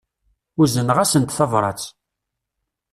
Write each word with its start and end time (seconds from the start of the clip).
Uzneɣ-asent 0.61 1.35
tabrat. 1.37 1.83